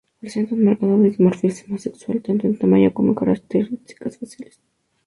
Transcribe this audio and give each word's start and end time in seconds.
Presenta 0.19 0.55
un 0.55 0.65
marcado 0.65 0.97
dimorfismo 0.99 1.77
sexual, 1.77 2.23
tanto 2.23 2.47
en 2.47 2.57
tamaño 2.57 2.91
como 2.91 3.09
en 3.09 3.13
características 3.13 4.17
faciales. 4.17 4.59